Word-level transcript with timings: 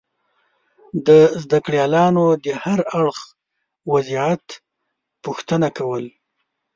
د 1.07 1.09
زده 1.43 1.59
کړیالانو 1.65 2.25
دهر 2.45 2.79
اړخیز 2.97 3.29
وضعیت 3.91 4.45
پوښتنه 5.23 5.67
کول 5.77 6.05